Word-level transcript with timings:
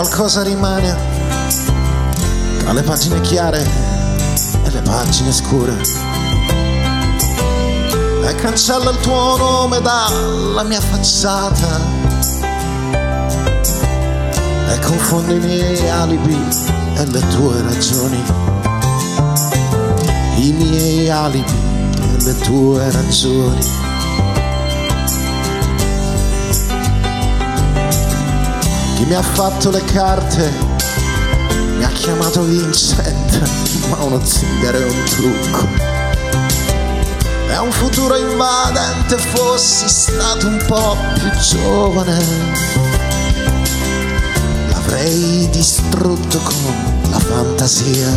qualcosa 0.00 0.42
rimane 0.42 0.96
tra 2.56 2.72
le 2.72 2.80
pagine 2.80 3.20
chiare 3.20 3.62
e 4.64 4.70
le 4.70 4.80
pagine 4.80 5.30
scure. 5.30 5.76
E 8.24 8.34
cancella 8.36 8.92
il 8.92 8.96
tuo 9.00 9.36
nome 9.36 9.78
dalla 9.82 10.62
mia 10.62 10.80
facciata. 10.80 11.80
E 14.70 14.78
confonde 14.78 15.34
i 15.34 15.38
miei 15.38 15.90
alibi 15.90 16.48
e 16.94 17.04
le 17.04 17.28
tue 17.28 17.60
ragioni. 17.60 18.22
I 20.36 20.52
miei 20.52 21.10
alibi 21.10 21.54
e 22.00 22.24
le 22.24 22.38
tue 22.38 22.90
ragioni. 22.90 23.99
Chi 29.00 29.06
mi 29.06 29.14
ha 29.14 29.22
fatto 29.22 29.70
le 29.70 29.82
carte 29.82 30.52
mi 31.78 31.82
ha 31.82 31.88
chiamato 31.88 32.42
vincente, 32.42 33.40
ma 33.88 33.96
uno 34.04 34.22
zingaro 34.22 34.76
è 34.76 34.84
un 34.84 35.04
trucco. 35.04 35.68
È 37.46 37.56
un 37.56 37.72
futuro 37.72 38.14
invadente, 38.18 39.16
fossi 39.16 39.88
stato 39.88 40.48
un 40.48 40.62
po' 40.66 40.98
più 41.14 41.30
giovane. 41.30 42.18
L'avrei 44.68 45.48
distrutto 45.48 46.38
con 46.40 47.00
la 47.10 47.20
fantasia. 47.20 48.14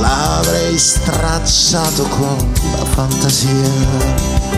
L'avrei 0.00 0.78
stracciato 0.78 2.04
con 2.04 2.52
la 2.78 2.84
fantasia. 2.86 4.53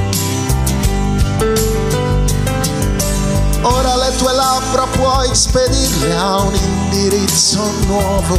Le 4.17 4.23
tue 4.23 4.33
labbra 4.33 4.87
puoi 4.87 5.35
spedirle 5.35 6.17
a 6.17 6.41
un 6.41 6.55
indirizzo 6.55 7.71
nuovo 7.87 8.39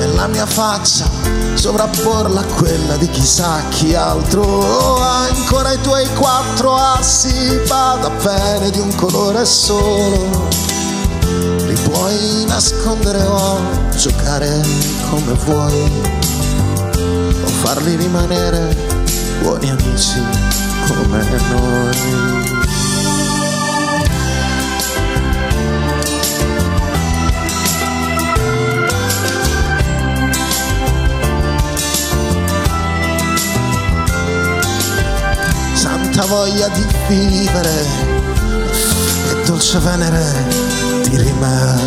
e 0.00 0.06
la 0.14 0.26
mia 0.28 0.46
faccia 0.46 1.08
sovrapporla 1.54 2.40
a 2.40 2.44
quella 2.44 2.96
di 2.96 3.08
chissà 3.08 3.62
chi 3.70 3.94
altro. 3.94 5.00
Ancora 5.00 5.72
i 5.72 5.80
tuoi 5.80 6.06
quattro 6.14 6.76
assi, 6.76 7.60
vada 7.66 8.10
bene 8.10 8.70
di 8.70 8.78
un 8.78 8.94
colore 8.94 9.44
solo. 9.44 10.48
Li 11.66 11.74
puoi 11.82 12.44
nascondere 12.46 13.22
o 13.24 13.60
giocare 13.96 14.60
come 15.10 15.32
vuoi 15.44 16.02
o 17.42 17.48
farli 17.62 17.96
rimanere 17.96 18.76
buoni 19.40 19.70
amici 19.70 20.22
come 20.86 21.24
noi. 21.50 22.83
Voglia 36.34 36.66
di 36.66 36.84
vivere 37.06 37.86
e 39.30 39.46
dolce 39.46 39.78
venere 39.78 40.32
di 41.08 41.16
rimane. 41.16 41.82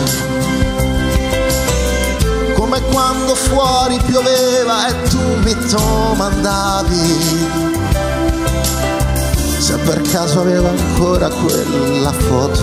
Come 2.55 2.81
quando 2.83 3.35
fuori 3.35 3.99
pioveva 4.05 4.87
e 4.87 5.01
tu 5.09 5.19
mi 5.43 5.53
domandavi 5.69 7.45
se 9.59 9.75
per 9.79 10.01
caso 10.03 10.39
avevo 10.39 10.69
ancora 10.69 11.27
quella 11.27 12.13
foto 12.13 12.61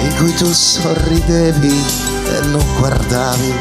in 0.00 0.16
cui 0.18 0.34
tu 0.34 0.52
sorridevi 0.52 1.84
e 2.32 2.40
non 2.46 2.64
guardavi 2.78 3.54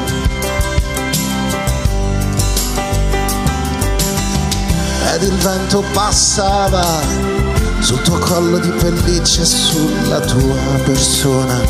ed 5.13 5.22
il 5.22 5.38
vento 5.38 5.84
passava 5.94 7.00
sul 7.79 8.01
tuo 8.01 8.18
collo 8.18 8.57
di 8.57 8.69
pelliccia 8.69 9.41
e 9.41 9.46
sulla 9.46 10.19
tua 10.22 10.56
persona. 10.84 11.62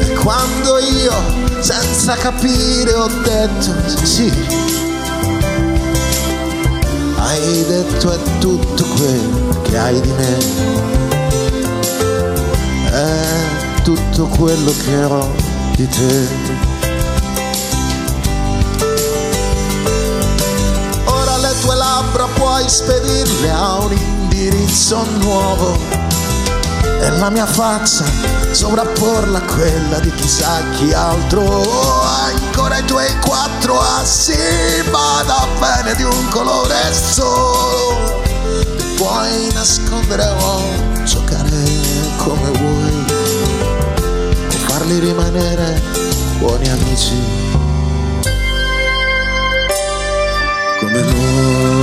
E 0.00 0.12
quando 0.14 0.78
io, 0.78 1.12
senza 1.60 2.16
capire, 2.16 2.92
ho 2.94 3.06
detto 3.22 3.72
sì, 4.02 4.32
hai 7.16 7.64
detto 7.68 8.10
è 8.10 8.18
tutto 8.40 8.84
quel 8.96 9.58
che 9.62 9.78
hai 9.78 10.00
di 10.00 10.12
me, 10.12 10.38
è 12.90 13.82
tutto 13.82 14.26
quello 14.26 14.72
che 14.84 15.04
ho 15.04 15.32
di 15.76 15.88
te. 15.88 16.73
Puoi 22.54 22.68
spedirle 22.68 23.50
a 23.50 23.78
un 23.80 23.92
indirizzo 23.92 25.04
nuovo. 25.18 25.76
E 27.00 27.10
la 27.18 27.28
mia 27.28 27.46
faccia 27.46 28.04
sovrapporla 28.52 29.38
a 29.38 29.42
quella 29.42 29.98
di 29.98 30.12
chissà 30.14 30.62
chi 30.76 30.92
altro. 30.92 31.42
Ancora 31.42 32.78
i 32.78 32.84
tuoi 32.84 33.12
quattro 33.18 33.80
assi 33.80 34.36
vada 34.88 35.48
bene 35.58 35.96
di 35.96 36.04
un 36.04 36.28
colore 36.28 36.92
solo. 36.92 38.22
Puoi 38.94 39.52
nascondere 39.52 40.24
o 40.38 40.62
giocare 41.02 41.64
come 42.18 42.50
vuoi. 42.52 43.04
O 44.46 44.56
farli 44.68 45.00
rimanere 45.00 45.82
buoni 46.38 46.68
amici. 46.68 47.20
Come 50.78 51.00
noi. 51.00 51.73